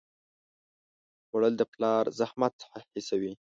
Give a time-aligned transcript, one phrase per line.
[1.27, 2.55] خوړل د پلار زحمت
[2.93, 3.33] حسوي